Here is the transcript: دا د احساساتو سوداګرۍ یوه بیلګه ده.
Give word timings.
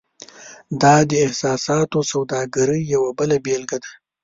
دا 0.81 0.95
د 1.09 1.11
احساساتو 1.25 1.99
سوداګرۍ 2.11 2.81
یوه 2.93 3.09
بیلګه 3.45 3.77
ده. 3.83 3.91